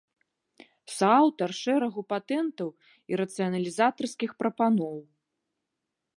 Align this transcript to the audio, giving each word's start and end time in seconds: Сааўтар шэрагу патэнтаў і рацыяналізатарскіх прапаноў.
Сааўтар 0.93 1.51
шэрагу 1.61 2.01
патэнтаў 2.13 2.69
і 3.13 3.21
рацыяналізатарскіх 3.23 4.31
прапаноў. 4.43 4.97